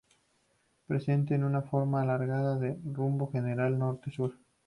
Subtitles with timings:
[0.87, 4.35] Presenta una forma alargada con rumbo general norte-sur.